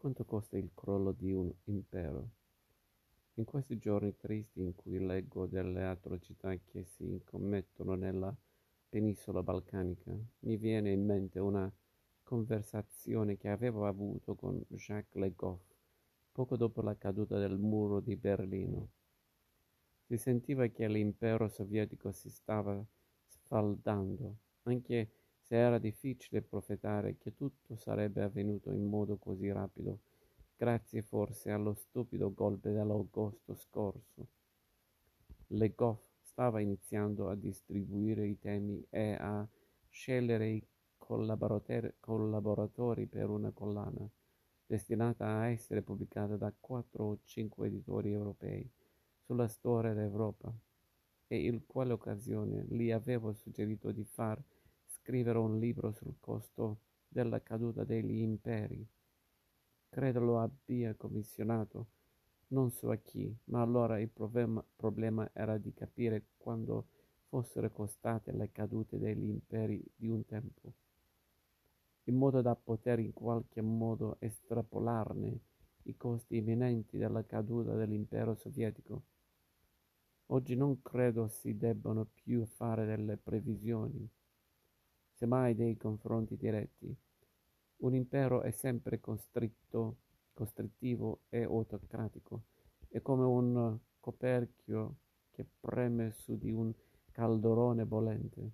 Quanto 0.00 0.24
costa 0.24 0.56
il 0.56 0.70
crollo 0.72 1.12
di 1.12 1.30
un 1.30 1.52
impero? 1.64 2.30
In 3.34 3.44
questi 3.44 3.76
giorni 3.76 4.16
tristi 4.16 4.62
in 4.62 4.74
cui 4.74 4.98
leggo 4.98 5.44
delle 5.44 5.84
atrocità 5.84 6.56
che 6.56 6.84
si 6.84 7.20
commettono 7.22 7.96
nella 7.96 8.34
penisola 8.88 9.42
balcanica, 9.42 10.16
mi 10.38 10.56
viene 10.56 10.90
in 10.90 11.04
mente 11.04 11.38
una 11.38 11.70
conversazione 12.22 13.36
che 13.36 13.50
avevo 13.50 13.84
avuto 13.84 14.34
con 14.36 14.64
Jacques 14.68 15.22
Le 15.22 15.34
Goff 15.36 15.60
poco 16.32 16.56
dopo 16.56 16.80
la 16.80 16.96
caduta 16.96 17.38
del 17.38 17.58
muro 17.58 18.00
di 18.00 18.16
Berlino. 18.16 18.88
Si 20.06 20.16
sentiva 20.16 20.66
che 20.68 20.88
l'impero 20.88 21.46
sovietico 21.46 22.10
si 22.10 22.30
stava 22.30 22.82
sfaldando, 23.26 24.34
anche 24.62 25.10
se 25.50 25.56
era 25.56 25.78
difficile 25.78 26.42
profetare 26.42 27.16
che 27.18 27.34
tutto 27.34 27.74
sarebbe 27.74 28.22
avvenuto 28.22 28.70
in 28.70 28.86
modo 28.86 29.16
così 29.16 29.50
rapido, 29.50 29.98
grazie 30.56 31.02
forse 31.02 31.50
allo 31.50 31.74
stupido 31.74 32.32
golpe 32.32 32.70
dell'agosto 32.70 33.56
scorso. 33.56 34.28
Le 35.48 35.74
Goff 35.74 36.04
stava 36.20 36.60
iniziando 36.60 37.28
a 37.28 37.34
distribuire 37.34 38.28
i 38.28 38.38
temi 38.38 38.86
e 38.90 39.16
a 39.18 39.44
scegliere 39.88 40.50
i 40.50 40.64
collaboratori 40.96 43.06
per 43.06 43.28
una 43.28 43.50
collana 43.50 44.08
destinata 44.64 45.26
a 45.26 45.48
essere 45.48 45.82
pubblicata 45.82 46.36
da 46.36 46.54
quattro 46.60 47.06
o 47.06 47.18
cinque 47.24 47.66
editori 47.66 48.12
europei 48.12 48.70
sulla 49.18 49.48
storia 49.48 49.94
d'Europa 49.94 50.54
e 51.26 51.44
in 51.44 51.66
quale 51.66 51.92
occasione 51.92 52.66
gli 52.68 52.92
avevo 52.92 53.32
suggerito 53.32 53.90
di 53.90 54.04
far 54.04 54.40
scrivere 55.00 55.38
un 55.38 55.58
libro 55.58 55.92
sul 55.92 56.14
costo 56.20 56.80
della 57.08 57.42
caduta 57.42 57.84
degli 57.84 58.20
imperi. 58.20 58.86
Credo 59.88 60.20
lo 60.20 60.40
abbia 60.40 60.94
commissionato, 60.94 61.86
non 62.48 62.70
so 62.70 62.90
a 62.90 62.96
chi, 62.96 63.34
ma 63.44 63.60
allora 63.60 63.98
il 63.98 64.08
problema, 64.08 64.64
problema 64.76 65.28
era 65.32 65.58
di 65.58 65.72
capire 65.74 66.26
quando 66.36 66.86
fossero 67.28 67.70
costate 67.70 68.32
le 68.32 68.50
cadute 68.52 68.98
degli 68.98 69.28
imperi 69.28 69.82
di 69.94 70.08
un 70.08 70.24
tempo 70.24 70.74
in 72.10 72.16
modo 72.16 72.42
da 72.42 72.56
poter 72.56 72.98
in 72.98 73.12
qualche 73.12 73.60
modo 73.60 74.16
estrapolarne 74.18 75.40
i 75.84 75.96
costi 75.96 76.36
imminenti 76.36 76.98
della 76.98 77.24
caduta 77.24 77.74
dell'impero 77.74 78.34
sovietico. 78.34 79.02
Oggi 80.26 80.54
non 80.56 80.82
credo 80.82 81.28
si 81.28 81.56
debbano 81.56 82.06
più 82.12 82.44
fare 82.44 82.84
delle 82.84 83.16
previsioni, 83.16 84.08
semmai 85.20 85.54
dei 85.54 85.76
confronti 85.76 86.34
diretti. 86.34 86.96
Un 87.80 87.94
impero 87.94 88.40
è 88.40 88.50
sempre 88.52 89.00
costritto, 89.00 89.98
costrittivo 90.32 91.24
e 91.28 91.42
autocratico, 91.42 92.44
è 92.88 93.02
come 93.02 93.24
un 93.24 93.78
coperchio 94.00 94.96
che 95.30 95.46
preme 95.60 96.12
su 96.12 96.38
di 96.38 96.50
un 96.50 96.72
calderone 97.12 97.84
bollente. 97.84 98.50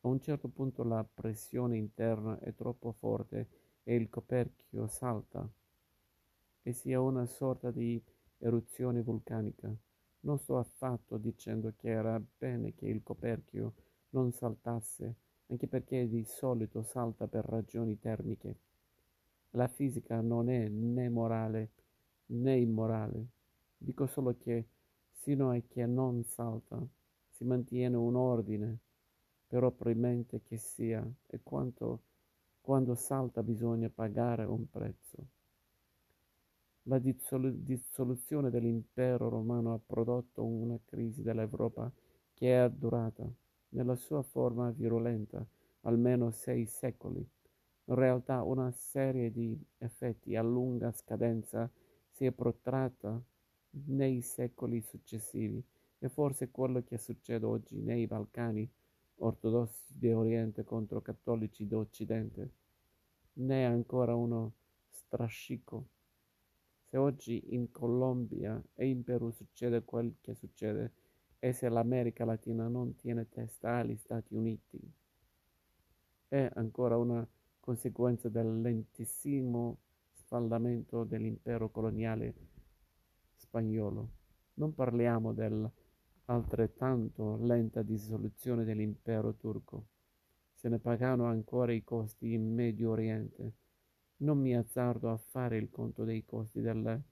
A 0.00 0.08
un 0.08 0.20
certo 0.20 0.48
punto 0.48 0.82
la 0.82 1.04
pressione 1.04 1.76
interna 1.76 2.40
è 2.40 2.52
troppo 2.52 2.90
forte 2.90 3.48
e 3.84 3.94
il 3.94 4.08
coperchio 4.08 4.88
salta 4.88 5.48
e 6.62 6.72
si 6.72 6.92
ha 6.92 7.00
una 7.00 7.26
sorta 7.26 7.70
di 7.70 8.02
eruzione 8.38 9.00
vulcanica. 9.00 9.72
Non 10.20 10.38
sto 10.38 10.58
affatto 10.58 11.18
dicendo 11.18 11.72
che 11.76 11.90
era 11.90 12.20
bene 12.36 12.74
che 12.74 12.86
il 12.86 13.04
coperchio 13.04 13.74
non 14.14 14.32
saltasse, 14.32 15.14
anche 15.48 15.66
perché 15.66 16.08
di 16.08 16.24
solito 16.24 16.82
salta 16.82 17.26
per 17.26 17.44
ragioni 17.44 17.98
termiche. 17.98 18.56
La 19.50 19.68
fisica 19.68 20.20
non 20.20 20.48
è 20.48 20.68
né 20.68 21.08
morale 21.08 21.70
né 22.26 22.56
immorale. 22.56 23.26
Dico 23.76 24.06
solo 24.06 24.36
che 24.38 24.66
sino 25.10 25.50
a 25.50 25.60
che 25.68 25.86
non 25.86 26.24
salta 26.24 26.80
si 27.30 27.44
mantiene 27.44 27.96
un 27.96 28.16
ordine 28.16 28.78
però 29.54 29.70
premente 29.70 30.42
che 30.42 30.56
sia, 30.56 31.06
e 31.28 31.40
quanto 31.42 32.00
quando 32.60 32.96
salta 32.96 33.40
bisogna 33.42 33.88
pagare 33.88 34.42
un 34.44 34.68
prezzo. 34.68 35.26
La 36.84 36.98
dissoluzione 36.98 38.50
dell'impero 38.50 39.28
romano 39.28 39.72
ha 39.72 39.78
prodotto 39.78 40.42
una 40.42 40.76
crisi 40.84 41.22
dell'Europa 41.22 41.88
che 42.32 42.64
è 42.64 42.68
durata, 42.68 43.30
nella 43.74 43.96
sua 43.96 44.22
forma 44.22 44.70
virulenta, 44.70 45.44
almeno 45.82 46.30
sei 46.30 46.66
secoli. 46.66 47.26
In 47.86 47.94
realtà 47.94 48.42
una 48.42 48.70
serie 48.70 49.30
di 49.30 49.58
effetti 49.78 50.34
a 50.36 50.42
lunga 50.42 50.90
scadenza 50.92 51.70
si 52.10 52.24
è 52.24 52.32
protratta 52.32 53.20
nei 53.86 54.22
secoli 54.22 54.80
successivi 54.80 55.62
e 55.98 56.08
forse 56.08 56.50
quello 56.50 56.82
che 56.82 56.98
succede 56.98 57.44
oggi 57.44 57.76
nei 57.76 58.06
Balcani 58.06 58.68
ortodossi 59.16 59.92
di 59.96 60.12
Oriente 60.12 60.64
contro 60.64 61.00
cattolici 61.00 61.66
d'Occidente, 61.66 62.50
né 63.34 63.64
ancora 63.64 64.14
uno 64.14 64.52
strascico. 64.88 65.88
Se 66.88 66.96
oggi 66.96 67.54
in 67.54 67.70
Colombia 67.70 68.62
e 68.74 68.86
in 68.86 69.02
Perù 69.02 69.30
succede 69.30 69.82
quel 69.82 70.14
che 70.20 70.34
succede, 70.34 70.92
e 71.44 71.52
se 71.52 71.68
l'America 71.68 72.24
Latina 72.24 72.68
non 72.68 72.96
tiene 72.96 73.28
testa 73.28 73.76
agli 73.76 73.96
Stati 73.96 74.34
Uniti, 74.34 74.80
è 76.26 76.50
ancora 76.54 76.96
una 76.96 77.28
conseguenza 77.60 78.30
del 78.30 78.62
lentissimo 78.62 79.76
sfaldamento 80.12 81.04
dell'impero 81.04 81.68
coloniale 81.68 82.34
spagnolo. 83.34 84.08
Non 84.54 84.74
parliamo 84.74 85.34
del 85.34 85.70
altrettanto 86.24 87.36
lenta 87.36 87.82
dissoluzione 87.82 88.64
dell'impero 88.64 89.34
turco. 89.34 89.88
Se 90.54 90.70
ne 90.70 90.78
pagano 90.78 91.26
ancora 91.26 91.74
i 91.74 91.84
costi 91.84 92.32
in 92.32 92.54
Medio 92.54 92.92
Oriente. 92.92 93.52
Non 94.16 94.38
mi 94.38 94.56
azzardo 94.56 95.10
a 95.10 95.18
fare 95.18 95.58
il 95.58 95.68
conto 95.68 96.04
dei 96.04 96.24
costi 96.24 96.62
del, 96.62 97.02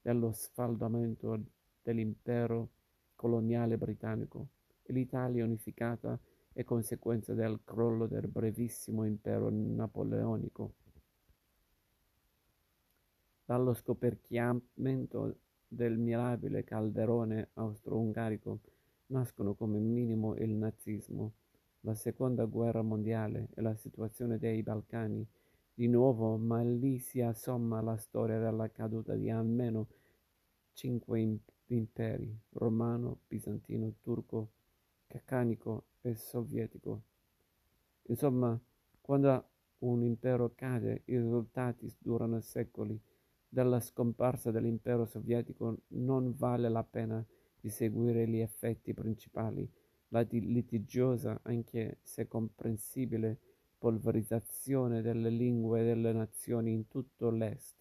dello 0.00 0.30
sfaldamento 0.30 1.42
dell'impero 1.82 2.78
coloniale 3.20 3.76
britannico 3.76 4.46
e 4.82 4.94
l'Italia 4.94 5.44
unificata 5.44 6.18
è 6.54 6.64
conseguenza 6.64 7.34
del 7.34 7.60
crollo 7.64 8.06
del 8.06 8.28
brevissimo 8.28 9.04
impero 9.04 9.50
napoleonico. 9.50 10.72
Dallo 13.44 13.74
scoperchiamento 13.74 15.36
del 15.68 15.98
mirabile 15.98 16.64
calderone 16.64 17.50
austro-ungarico 17.52 18.60
nascono 19.08 19.52
come 19.52 19.78
minimo 19.80 20.34
il 20.36 20.52
nazismo, 20.52 21.32
la 21.80 21.94
seconda 21.94 22.46
guerra 22.46 22.80
mondiale 22.80 23.48
e 23.54 23.60
la 23.60 23.76
situazione 23.76 24.38
dei 24.38 24.62
Balcani 24.62 25.26
di 25.74 25.88
nuovo, 25.88 26.38
ma 26.38 26.62
lì 26.62 26.98
si 26.98 27.20
assomma 27.20 27.82
la 27.82 27.98
storia 27.98 28.38
della 28.38 28.70
caduta 28.70 29.14
di 29.14 29.28
almeno 29.28 29.88
cinque 30.72 31.20
imperi, 31.20 31.58
romano, 32.50 33.20
bizantino, 33.28 33.94
turco, 34.00 34.50
caccanico 35.06 35.84
e 36.00 36.14
sovietico. 36.14 37.02
Insomma, 38.06 38.58
quando 39.00 39.48
un 39.80 40.02
impero 40.02 40.52
cade, 40.54 41.02
i 41.06 41.16
risultati 41.16 41.92
durano 41.98 42.40
secoli. 42.40 42.98
Della 43.52 43.80
scomparsa 43.80 44.50
dell'impero 44.50 45.06
sovietico 45.06 45.78
non 45.88 46.34
vale 46.36 46.68
la 46.68 46.84
pena 46.84 47.24
di 47.60 47.68
seguire 47.68 48.26
gli 48.28 48.38
effetti 48.38 48.94
principali, 48.94 49.68
la 50.08 50.20
litigiosa, 50.22 51.38
anche 51.42 51.98
se 52.02 52.28
comprensibile, 52.28 53.38
polverizzazione 53.78 55.02
delle 55.02 55.30
lingue 55.30 55.82
delle 55.82 56.12
nazioni 56.12 56.72
in 56.72 56.86
tutto 56.88 57.30
l'Est, 57.30 57.76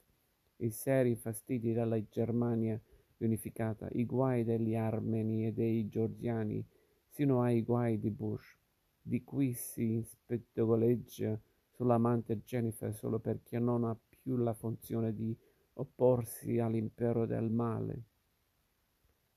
i 0.57 0.71
seri 0.71 1.15
fastidi 1.15 1.73
della 1.73 2.01
Germania 2.09 2.79
unificata, 3.25 3.87
i 3.91 4.05
guai 4.05 4.43
degli 4.43 4.75
armeni 4.75 5.45
e 5.45 5.53
dei 5.53 5.87
georgiani, 5.87 6.65
sino 7.09 7.41
ai 7.41 7.63
guai 7.63 7.99
di 7.99 8.11
Bush, 8.11 8.57
di 9.01 9.23
cui 9.23 9.53
si 9.53 10.01
spettoleggia 10.03 11.39
sull'amante 11.71 12.41
Jennifer 12.43 12.93
solo 12.93 13.19
perché 13.19 13.59
non 13.59 13.83
ha 13.83 13.97
più 14.07 14.37
la 14.37 14.53
funzione 14.53 15.13
di 15.13 15.35
opporsi 15.73 16.59
all'impero 16.59 17.25
del 17.25 17.49
male. 17.49 18.03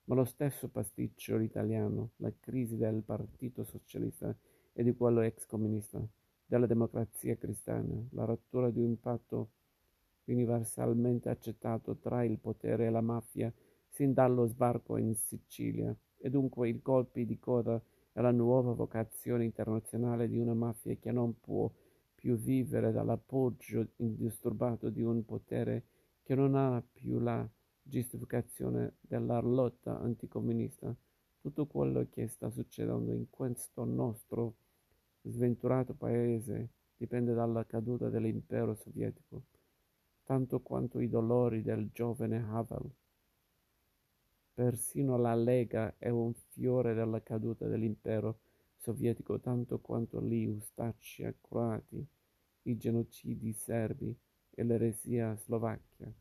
Ma 0.05 0.15
lo 0.15 0.25
stesso 0.25 0.69
pasticcio 0.69 1.39
italiano, 1.39 2.11
la 2.17 2.33
crisi 2.39 2.77
del 2.77 3.03
Partito 3.03 3.63
Socialista 3.65 4.37
e 4.73 4.83
di 4.83 4.93
quello 4.95 5.21
ex 5.21 5.47
comunista, 5.47 6.05
della 6.45 6.67
democrazia 6.67 7.37
cristiana, 7.37 7.95
la 8.11 8.25
rottura 8.25 8.71
di 8.71 8.83
un 8.83 8.99
patto 8.99 9.51
universalmente 10.25 11.29
accettato 11.29 11.97
tra 11.97 12.25
il 12.25 12.39
potere 12.39 12.87
e 12.87 12.91
la 12.91 13.01
mafia 13.01 13.53
sin 13.93 14.15
dallo 14.15 14.47
sbarco 14.47 14.97
in 14.97 15.15
Sicilia, 15.15 15.95
e 16.17 16.31
dunque 16.31 16.71
i 16.71 16.81
colpi 16.81 17.27
di 17.27 17.39
coda 17.39 17.81
e 18.13 18.21
la 18.23 18.31
nuova 18.31 18.73
vocazione 18.73 19.45
internazionale 19.45 20.29
di 20.29 20.39
una 20.39 20.55
mafia 20.55 20.97
che 20.97 21.13
non 21.13 21.39
può 21.39 21.71
più 22.15 22.37
vivere 22.37 22.91
dall'appoggio 22.91 23.87
indisturbato 23.97 24.89
di 24.89 25.03
un 25.03 25.25
potere 25.27 25.85
che 26.23 26.35
non 26.35 26.55
ha 26.55 26.83
più 26.91 27.19
la 27.19 27.47
giustificazione 27.83 28.95
della 29.01 29.41
lotta 29.41 30.01
anticomunista. 30.01 30.95
Tutto 31.41 31.67
quello 31.67 32.07
che 32.09 32.29
sta 32.29 32.49
succedendo 32.49 33.13
in 33.13 33.29
questo 33.29 33.85
nostro 33.85 34.55
sventurato 35.23 35.93
paese 35.93 36.71
dipende 36.97 37.35
dalla 37.35 37.67
caduta 37.67 38.09
dell'impero 38.09 38.75
sovietico, 38.75 39.43
tanto 40.23 40.61
quanto 40.61 40.99
i 40.99 41.09
dolori 41.09 41.61
del 41.61 41.91
giovane 41.93 42.43
Havel. 42.49 42.91
Persino 44.55 45.17
la 45.17 45.35
Lega 45.35 45.95
è 45.99 46.11
un 46.11 46.35
fiore 46.35 46.93
della 46.93 47.23
caduta 47.23 47.67
dell'impero 47.67 48.41
sovietico, 48.77 49.41
tanto 49.41 49.79
quanto 49.79 50.23
gli 50.23 50.45
ustacci 50.45 51.25
croati, 51.41 52.07
i 52.65 52.77
genocidi 52.77 53.53
serbi 53.53 54.15
e 54.51 54.63
l'eresia 54.63 55.35
slovacchia. 55.37 56.13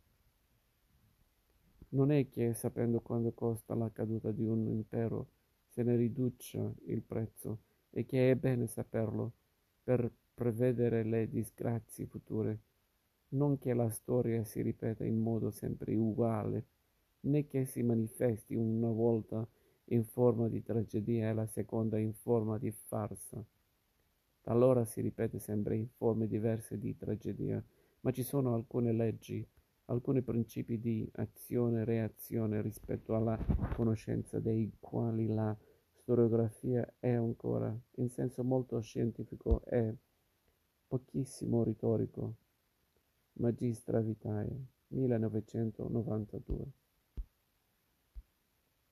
Non 1.90 2.12
è 2.12 2.30
che 2.30 2.54
sapendo 2.54 3.02
quanto 3.02 3.34
costa 3.34 3.76
la 3.76 3.92
caduta 3.92 4.32
di 4.32 4.46
un 4.46 4.66
impero 4.68 5.28
se 5.68 5.84
ne 5.84 5.96
riduce 5.98 6.76
il 6.86 7.02
prezzo, 7.02 7.60
e 7.90 8.06
che 8.06 8.32
è 8.32 8.36
bene 8.36 8.68
saperlo 8.68 9.34
per 9.84 10.10
prevedere 10.34 11.04
le 11.04 11.30
disgrazie 11.30 12.06
future, 12.06 12.60
non 13.30 13.58
che 13.58 13.74
la 13.74 13.90
storia 13.90 14.44
si 14.44 14.62
ripeta 14.62 15.04
in 15.04 15.20
modo 15.20 15.52
sempre 15.52 15.96
uguale, 15.96 16.66
né 17.22 17.46
che 17.48 17.66
si 17.66 17.84
manifesti 17.84 18.56
una 18.56 18.90
volta 18.90 19.48
in 19.86 20.04
forma 20.06 20.48
di 20.48 20.64
tragedia 20.64 21.30
e 21.30 21.34
la 21.34 21.46
seconda 21.46 21.98
in 22.00 22.14
forma 22.14 22.58
di 22.58 22.72
farsa. 22.72 23.44
Talora 24.42 24.86
si 24.86 25.02
ripete 25.02 25.38
sempre 25.38 25.76
in 25.76 25.88
forme 25.88 26.28
diverse 26.28 26.78
di 26.78 26.96
tragedia, 26.98 27.64
ma 28.02 28.12
ci 28.12 28.24
sono 28.24 28.56
alcune 28.56 28.92
leggi, 28.92 29.46
alcuni 29.86 30.22
principi 30.22 30.80
di 30.80 31.08
azione 31.16 31.82
e 31.82 31.86
reazione 31.86 32.62
rispetto 32.62 33.16
alla 33.16 33.38
conoscenza 33.76 34.40
dei 34.40 34.72
quali 34.80 35.28
la 35.28 35.56
storiografia 35.92 36.96
è 37.00 37.12
ancora, 37.12 37.78
in 37.96 38.10
senso 38.10 38.44
molto 38.44 38.80
scientifico 38.80 39.64
e 39.66 39.96
pochissimo 40.88 41.64
retorico. 41.64 42.36
Magistra 43.34 44.00
Vitae, 44.02 44.66
1992 44.88 46.81